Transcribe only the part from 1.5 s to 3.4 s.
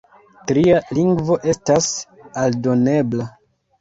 estas aldonebla.